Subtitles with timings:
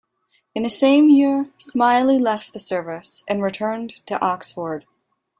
[0.55, 4.87] In the same year, Smiley left the Service and returned to Oxford.